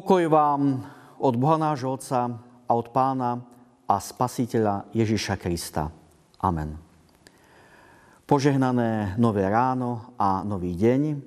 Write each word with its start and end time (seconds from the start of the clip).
Pokoj 0.00 0.32
vám 0.32 0.80
od 1.20 1.36
Boha 1.36 1.60
nášho 1.60 1.92
Otca 1.92 2.32
a 2.40 2.72
od 2.72 2.88
Pána 2.88 3.44
a 3.84 4.00
Spasiteľa 4.00 4.88
Ježiša 4.96 5.36
Krista. 5.36 5.92
Amen. 6.40 6.80
Požehnané 8.24 9.12
nové 9.20 9.44
ráno 9.44 10.16
a 10.16 10.40
nový 10.40 10.72
deň. 10.72 11.20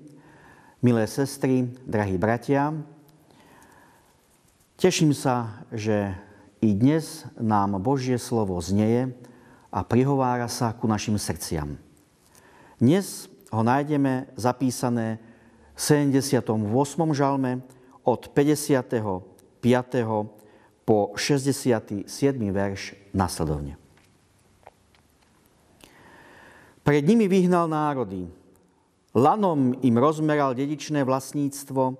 Milé 0.81 1.05
sestry, 1.05 1.69
drahí 1.85 2.17
bratia, 2.17 2.73
teším 4.81 5.13
sa, 5.13 5.61
že 5.69 6.17
i 6.57 6.73
dnes 6.73 7.29
nám 7.37 7.77
Božie 7.77 8.17
slovo 8.17 8.57
znieje 8.57 9.13
a 9.69 9.85
prihovára 9.85 10.49
sa 10.49 10.73
ku 10.73 10.89
našim 10.89 11.21
srdciam. 11.21 11.77
Dnes 12.81 13.29
ho 13.53 13.61
nájdeme 13.61 14.33
zapísané 14.33 15.21
v 15.77 16.09
78. 16.09 16.49
žalme, 17.13 17.61
od 18.03 18.31
55. 18.35 19.63
po 20.83 21.15
67. 21.15 22.03
verš 22.51 22.81
nasledovne. 23.15 23.79
Pred 26.83 27.03
nimi 27.07 27.31
vyhnal 27.31 27.71
národy, 27.71 28.27
lanom 29.15 29.71
im 29.79 29.95
rozmeral 29.95 30.51
dedičné 30.51 31.07
vlastníctvo 31.07 31.95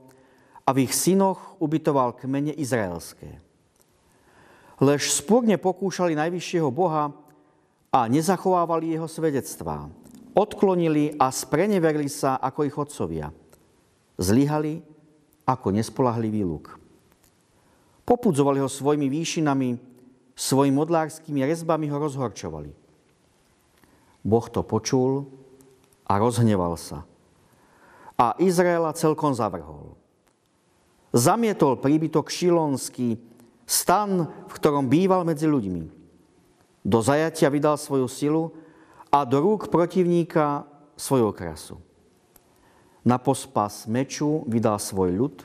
a 0.68 0.70
v 0.76 0.78
ich 0.84 0.92
synoch 0.92 1.56
ubytoval 1.64 2.20
kmene 2.20 2.52
izraelské. 2.52 3.40
Lež 4.84 5.16
spúrne 5.16 5.56
pokúšali 5.56 6.20
najvyššieho 6.20 6.68
Boha 6.68 7.16
a 7.96 8.00
nezachovávali 8.12 8.92
jeho 8.92 9.08
svedectvá. 9.08 9.88
Odklonili 10.36 11.16
a 11.16 11.32
spreneverili 11.32 12.12
sa 12.12 12.36
ako 12.44 12.60
ich 12.68 12.76
otcovia. 12.76 13.32
Zlyhali 14.20 14.84
ako 15.44 15.76
nespolahlivý 15.76 16.44
luk. 16.48 16.80
Popudzovali 18.04 18.60
ho 18.60 18.68
svojimi 18.68 19.08
výšinami, 19.08 19.80
svojimi 20.36 20.76
modlárskymi 20.76 21.40
rezbami 21.44 21.88
ho 21.88 21.98
rozhorčovali. 22.00 22.72
Boh 24.24 24.46
to 24.48 24.64
počul 24.64 25.28
a 26.08 26.20
rozhneval 26.20 26.76
sa. 26.80 27.04
A 28.16 28.36
Izraela 28.40 28.96
celkom 28.96 29.36
zavrhol. 29.36 29.96
Zamietol 31.12 31.80
príbytok 31.80 32.32
šilonský, 32.32 33.20
stan, 33.68 34.28
v 34.48 34.52
ktorom 34.52 34.88
býval 34.88 35.28
medzi 35.28 35.48
ľuďmi. 35.48 35.84
Do 36.84 37.00
zajatia 37.00 37.48
vydal 37.48 37.80
svoju 37.80 38.08
silu 38.12 38.44
a 39.08 39.24
do 39.24 39.40
rúk 39.40 39.72
protivníka 39.72 40.68
svoju 41.00 41.32
krasu 41.32 41.80
na 43.04 43.20
pospas 43.20 43.84
meču 43.86 44.48
vydal 44.48 44.80
svoj 44.80 45.12
ľud 45.12 45.36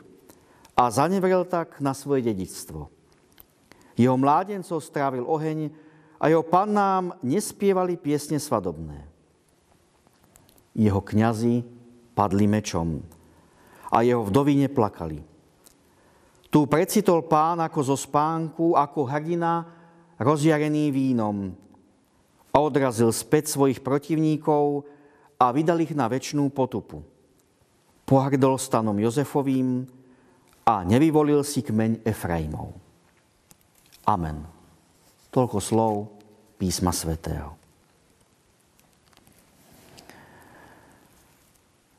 a 0.79 0.87
zanevrel 0.95 1.43
tak 1.43 1.83
na 1.83 1.91
svoje 1.91 2.23
dedictvo. 2.23 2.87
Jeho 3.99 4.15
mládencov 4.15 4.79
strávil 4.79 5.27
oheň 5.27 5.75
a 6.23 6.31
jeho 6.31 6.47
pannám 6.47 7.19
nespievali 7.19 7.99
piesne 7.99 8.39
svadobné. 8.39 9.03
Jeho 10.79 11.03
kňazi 11.03 11.67
padli 12.15 12.47
mečom 12.47 13.03
a 13.91 14.07
jeho 14.07 14.23
vdovy 14.23 14.55
neplakali. 14.67 15.19
Tu 16.49 16.61
precitol 16.71 17.27
pán 17.27 17.59
ako 17.59 17.81
zo 17.83 17.97
spánku, 17.99 18.79
ako 18.79 19.03
hrdina 19.11 19.67
rozjarený 20.23 20.95
vínom 20.95 21.53
odrazil 22.59 23.15
späť 23.15 23.55
svojich 23.55 23.83
protivníkov 23.83 24.83
a 25.39 25.55
vydal 25.55 25.79
ich 25.83 25.95
na 25.95 26.11
väčšnú 26.11 26.51
potupu 26.51 27.18
pohrdol 28.09 28.57
stanom 28.57 28.97
Jozefovým 28.97 29.85
a 30.65 30.81
nevyvolil 30.81 31.45
si 31.45 31.61
kmeň 31.61 32.01
Efraimov. 32.09 32.73
Amen. 34.09 34.49
Toľko 35.29 35.59
slov 35.61 35.95
písma 36.57 36.89
svätého. 36.89 37.53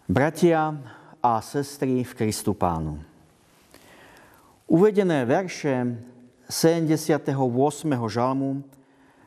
Bratia 0.09 0.73
a 1.21 1.37
sestry 1.45 2.01
v 2.01 2.11
Kristu 2.17 2.57
Pánu. 2.57 2.97
Uvedené 4.65 5.21
verše 5.29 5.85
78. 6.49 7.29
žalmu 8.09 8.65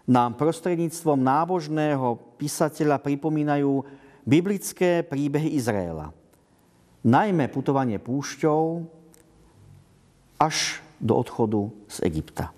nám 0.03 0.35
prostredníctvom 0.35 1.23
nábožného 1.23 2.19
písateľa 2.35 2.99
pripomínajú 2.99 3.87
biblické 4.27 5.07
príbehy 5.07 5.55
Izraela– 5.55 6.11
najmä 7.03 7.51
putovanie 7.51 7.99
púšťou 7.99 8.87
až 10.39 10.83
do 11.03 11.19
odchodu 11.19 11.71
z 11.91 11.97
Egypta. 12.07 12.55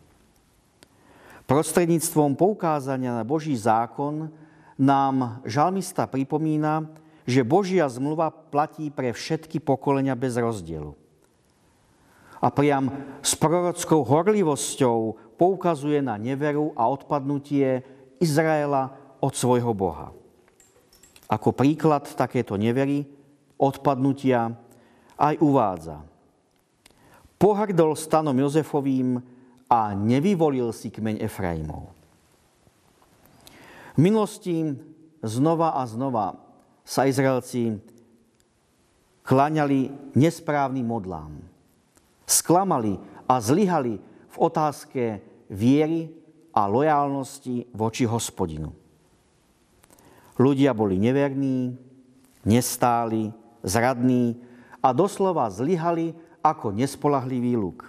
Prostredníctvom 1.45 2.37
poukázania 2.37 3.21
na 3.21 3.25
Boží 3.25 3.53
zákon 3.53 4.33
nám 4.81 5.45
žalmista 5.45 6.09
pripomína, 6.09 6.89
že 7.29 7.45
Božia 7.45 7.89
zmluva 7.89 8.33
platí 8.33 8.89
pre 8.89 9.13
všetky 9.13 9.61
pokolenia 9.61 10.17
bez 10.17 10.37
rozdielu. 10.37 10.93
A 12.45 12.53
priam 12.53 12.93
s 13.25 13.33
prorockou 13.37 14.05
horlivosťou 14.05 15.17
poukazuje 15.41 16.05
na 16.05 16.21
neveru 16.21 16.77
a 16.77 16.85
odpadnutie 16.93 17.81
Izraela 18.21 18.93
od 19.25 19.33
svojho 19.33 19.73
Boha. 19.73 20.13
Ako 21.33 21.57
príklad 21.57 22.05
takéto 22.13 22.61
nevery 22.61 23.09
odpadnutia 23.65 24.53
aj 25.17 25.35
uvádza. 25.41 26.05
Pohrdol 27.41 27.97
stanom 27.97 28.37
Jozefovým 28.37 29.21
a 29.69 29.97
nevyvolil 29.97 30.71
si 30.71 30.93
kmeň 30.93 31.25
Efraimov. 31.25 31.91
V 33.95 33.99
minulosti 33.99 34.75
znova 35.25 35.81
a 35.81 35.83
znova 35.89 36.37
sa 36.85 37.09
Izraelci 37.09 37.81
kláňali 39.25 40.13
nesprávnym 40.13 40.85
modlám. 40.85 41.33
Sklamali 42.29 43.01
a 43.25 43.41
zlyhali 43.41 43.97
v 44.29 44.37
otázke 44.37 45.23
viery 45.49 46.13
a 46.53 46.69
lojálnosti 46.69 47.73
voči 47.73 48.05
hospodinu. 48.05 48.73
Ľudia 50.35 50.75
boli 50.75 50.99
neverní, 50.99 51.79
nestáli, 52.45 53.31
zradní 53.65 54.39
a 54.85 54.93
doslova 54.93 55.49
zlyhali 55.49 56.13
ako 56.45 56.77
nespolahlivý 56.77 57.57
luk. 57.57 57.89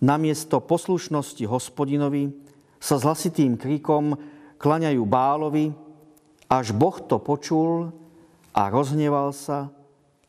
Namiesto 0.00 0.60
poslušnosti 0.64 1.44
hospodinovi 1.44 2.32
sa 2.80 2.96
s 2.96 3.04
hlasitým 3.04 3.60
krikom 3.60 4.16
klaňajú 4.56 5.02
Bálovi, 5.04 5.72
až 6.48 6.72
Boh 6.72 6.96
to 6.96 7.20
počul 7.20 7.92
a 8.56 8.72
rozhneval 8.72 9.36
sa 9.36 9.68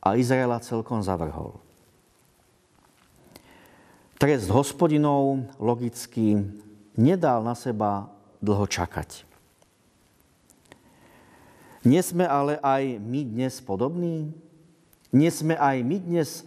a 0.04 0.20
Izraela 0.20 0.60
celkom 0.60 1.00
zavrhol. 1.00 1.56
Trest 4.18 4.50
hospodinov 4.50 5.46
logicky 5.62 6.42
nedal 6.98 7.46
na 7.46 7.54
seba 7.54 8.10
dlho 8.42 8.66
čakať. 8.66 9.24
Nie 11.86 12.02
sme 12.02 12.26
ale 12.26 12.58
aj 12.60 12.98
my 13.00 13.22
dnes 13.24 13.62
podobní? 13.62 14.34
Nie 15.16 15.32
sme 15.32 15.56
aj 15.56 15.78
my 15.88 15.98
dnes 16.04 16.44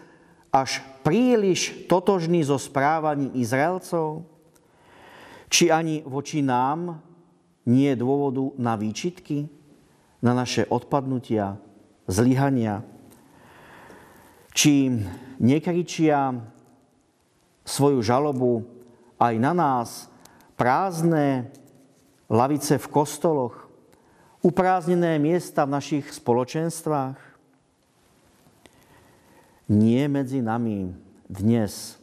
až 0.53 0.84
príliš 1.00 1.87
totožní 1.88 2.44
so 2.44 2.60
správaním 2.60 3.33
Izraelcov? 3.33 4.27
Či 5.51 5.72
ani 5.72 6.04
voči 6.04 6.45
nám 6.45 7.01
nie 7.66 7.91
je 7.91 8.01
dôvodu 8.03 8.53
na 8.60 8.77
výčitky, 8.77 9.48
na 10.21 10.36
naše 10.36 10.68
odpadnutia, 10.68 11.57
zlyhania? 12.10 12.84
Či 14.53 14.92
nekričia 15.41 16.36
svoju 17.65 18.03
žalobu 18.03 18.66
aj 19.16 19.34
na 19.39 19.53
nás 19.54 19.89
prázdne 20.59 21.48
lavice 22.28 22.77
v 22.77 22.86
kostoloch, 22.92 23.71
uprázdnené 24.45 25.16
miesta 25.16 25.65
v 25.65 25.74
našich 25.78 26.07
spoločenstvách? 26.12 27.29
Nie 29.71 30.03
medzi 30.11 30.43
nami 30.43 30.91
dnes 31.31 31.95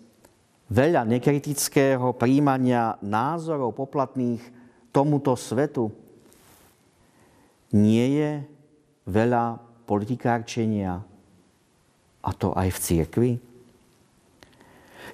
veľa 0.72 1.04
nekritického 1.04 2.16
príjmania 2.16 2.96
názorov 3.04 3.75
poplatných 3.75 4.40
tomuto 4.96 5.36
svetu. 5.36 5.92
Nie 7.75 8.06
je 8.16 8.31
veľa 9.04 9.60
politikárčenia, 9.84 11.04
a 12.24 12.31
to 12.36 12.56
aj 12.56 12.72
v 12.72 12.80
cirkvi? 12.80 13.31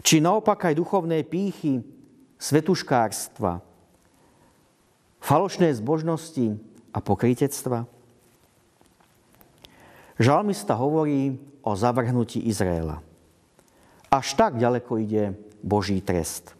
Či 0.05 0.21
naopak 0.21 0.69
aj 0.69 0.77
duchovné 0.77 1.25
pýchy, 1.25 1.81
svetuškárstva, 2.37 3.61
falošné 5.21 5.73
zbožnosti 5.77 6.57
a 6.93 6.97
pokrytectva? 7.01 7.92
Žalmista 10.23 10.71
hovorí 10.79 11.35
o 11.59 11.75
zavrhnutí 11.75 12.47
Izraela. 12.47 13.03
Až 14.07 14.39
tak 14.39 14.55
ďaleko 14.55 14.95
ide 15.03 15.35
Boží 15.59 15.99
trest. 15.99 16.55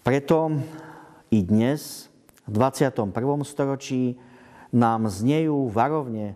Preto 0.00 0.48
i 1.28 1.44
dnes, 1.44 2.08
v 2.48 2.56
21. 2.56 3.12
storočí, 3.44 4.16
nám 4.72 5.12
znejú 5.12 5.68
varovne 5.68 6.32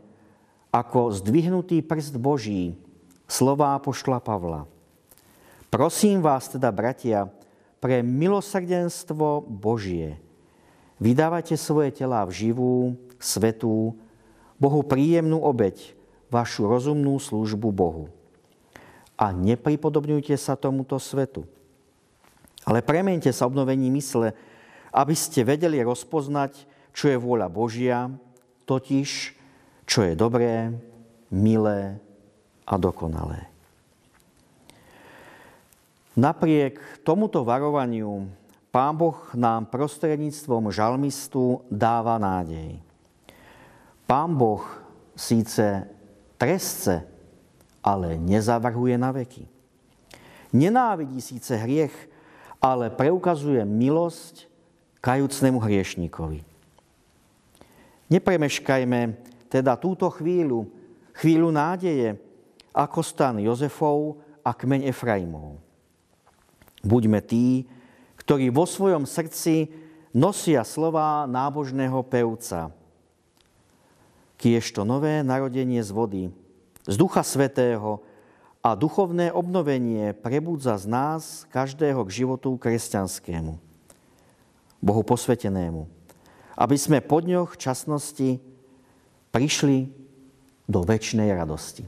ako 0.69 1.17
zdvihnutý 1.17 1.81
prst 1.81 2.21
Boží 2.21 2.77
slová 3.25 3.73
pošla 3.81 4.21
Pavla. 4.21 4.69
Prosím 5.73 6.21
vás 6.21 6.53
teda, 6.53 6.69
bratia, 6.77 7.33
pre 7.81 8.05
milosrdenstvo 8.05 9.49
Božie, 9.49 10.21
vydávajte 11.01 11.57
svoje 11.57 11.89
tela 11.97 12.21
v 12.29 12.37
živú, 12.37 12.77
svetú, 13.17 13.97
Bohu 14.57 14.81
príjemnú 14.85 15.41
obeď, 15.41 15.97
vašu 16.33 16.67
rozumnú 16.67 17.17
službu 17.21 17.69
Bohu 17.71 18.07
a 19.17 19.33
nepripodobňujte 19.33 20.37
sa 20.37 20.55
tomuto 20.55 21.01
svetu. 21.01 21.49
Ale 22.69 22.85
premente 22.85 23.33
sa 23.33 23.49
obnovení 23.49 23.89
mysle, 23.89 24.37
aby 24.93 25.15
ste 25.17 25.47
vedeli 25.47 25.81
rozpoznať, 25.81 26.69
čo 26.93 27.09
je 27.09 27.17
vôľa 27.17 27.49
Božia, 27.49 28.13
totiž, 28.69 29.09
čo 29.89 30.01
je 30.05 30.13
dobré, 30.19 30.75
milé 31.33 31.97
a 32.67 32.75
dokonalé. 32.77 33.49
Napriek 36.17 36.81
tomuto 37.05 37.45
varovaniu 37.45 38.29
Pán 38.73 38.97
Boh 38.97 39.17
nám 39.33 39.69
prostredníctvom 39.73 40.69
žalmistu 40.69 41.65
dáva 41.73 42.21
nádej. 42.21 42.86
Pán 44.07 44.39
Boh 44.39 44.63
síce 45.19 45.85
trestce 46.39 47.17
ale 47.87 48.19
nezavrhuje 48.19 48.99
na 48.99 49.15
veky. 49.15 49.47
Nenávidí 50.51 51.23
síce 51.23 51.55
hriech, 51.55 51.95
ale 52.59 52.91
preukazuje 52.91 53.63
milosť 53.63 54.51
kajúcnemu 54.99 55.63
hriešníkovi. 55.63 56.43
Nepremeškajme 58.11 59.01
teda 59.47 59.79
túto 59.79 60.11
chvíľu, 60.11 60.67
chvíľu 61.15 61.55
nádeje, 61.55 62.19
ako 62.75 63.01
stan 63.07 63.39
Jozefov 63.39 64.19
a 64.43 64.51
kmeň 64.51 64.91
Efraimov. 64.91 65.63
Buďme 66.83 67.23
tí, 67.23 67.67
ktorí 68.19 68.51
vo 68.51 68.67
svojom 68.67 69.07
srdci 69.07 69.71
nosia 70.11 70.67
slova 70.67 71.27
nábožného 71.31 72.03
pevca. 72.03 72.75
Kiež 74.37 74.69
to 74.73 74.85
nové 74.85 75.25
narodenie 75.25 75.81
z 75.81 75.91
vody, 75.91 76.23
z 76.85 76.95
Ducha 76.95 77.25
Svetého 77.25 78.05
a 78.61 78.77
duchovné 78.77 79.33
obnovenie 79.33 80.13
prebudza 80.13 80.77
z 80.77 80.87
nás 80.91 81.23
každého 81.49 82.05
k 82.05 82.11
životu 82.25 82.55
kresťanskému, 82.61 83.57
Bohu 84.83 85.03
posvetenému, 85.03 85.89
aby 86.57 86.77
sme 86.77 87.01
po 87.01 87.25
dňoch 87.25 87.57
časnosti 87.57 88.39
prišli 89.33 89.89
do 90.67 90.83
väčšnej 90.83 91.31
radosti. 91.33 91.87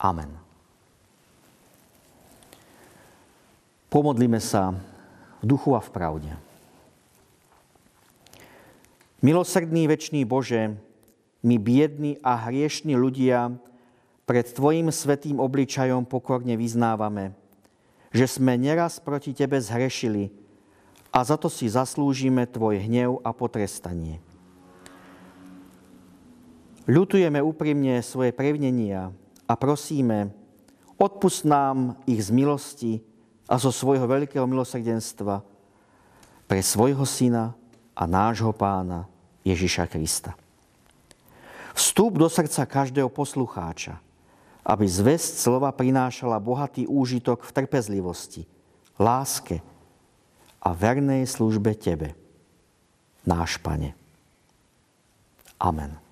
Amen. 0.00 0.32
Pomodlíme 3.92 4.42
sa 4.42 4.74
v 5.38 5.44
duchu 5.46 5.70
a 5.76 5.80
v 5.80 5.92
pravde. 5.94 6.32
Milosrdný 9.22 9.86
väčší 9.86 10.26
Bože, 10.26 10.74
my 11.44 11.60
biední 11.60 12.16
a 12.24 12.48
hriešní 12.48 12.96
ľudia 12.96 13.52
pred 14.24 14.48
Tvojim 14.48 14.88
svetým 14.88 15.36
obličajom 15.36 16.08
pokorne 16.08 16.56
vyznávame, 16.56 17.36
že 18.08 18.24
sme 18.24 18.56
neraz 18.56 18.96
proti 18.96 19.36
Tebe 19.36 19.60
zhrešili 19.60 20.32
a 21.12 21.20
za 21.20 21.36
to 21.36 21.52
si 21.52 21.68
zaslúžime 21.68 22.48
Tvoj 22.48 22.88
hnev 22.88 23.20
a 23.20 23.36
potrestanie. 23.36 24.24
Ľutujeme 26.88 27.40
úprimne 27.40 28.00
svoje 28.00 28.32
prevnenia 28.32 29.12
a 29.44 29.52
prosíme, 29.56 30.32
odpust 30.96 31.44
nám 31.44 32.00
ich 32.08 32.24
z 32.24 32.32
milosti 32.32 32.92
a 33.44 33.60
zo 33.60 33.68
svojho 33.68 34.08
veľkého 34.08 34.44
milosrdenstva 34.48 35.44
pre 36.48 36.60
svojho 36.60 37.04
Syna 37.04 37.52
a 37.92 38.02
nášho 38.04 38.52
Pána 38.52 39.08
Ježiša 39.44 39.88
Krista. 39.88 40.43
Vstup 41.74 42.14
do 42.14 42.30
srdca 42.30 42.62
každého 42.62 43.10
poslucháča, 43.10 43.98
aby 44.62 44.86
zväzť 44.86 45.42
slova 45.42 45.74
prinášala 45.74 46.38
bohatý 46.38 46.86
úžitok 46.86 47.42
v 47.42 47.50
trpezlivosti, 47.50 48.46
láske 48.94 49.58
a 50.62 50.70
vernej 50.70 51.26
službe 51.26 51.74
Tebe, 51.74 52.14
náš 53.26 53.58
Pane. 53.58 53.98
Amen. 55.58 56.03